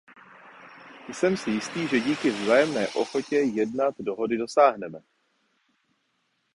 Jsem 1.13 1.37
si 1.37 1.51
jistý, 1.51 1.87
že 1.87 1.99
díky 1.99 2.29
vzájemné 2.31 2.87
ochotě 2.87 3.35
jednat 3.35 3.95
dohody 3.99 4.37
dosáhneme. 4.37 4.99